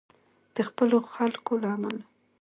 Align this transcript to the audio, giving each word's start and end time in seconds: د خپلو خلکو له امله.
د 0.55 0.57
خپلو 0.67 0.97
خلکو 1.13 1.53
له 1.61 1.67
امله. 1.75 2.03